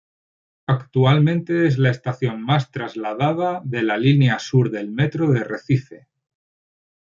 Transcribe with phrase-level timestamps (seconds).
[0.65, 6.07] Actualmente es la estación más trasladada de la línea Sur del Metro de Recife.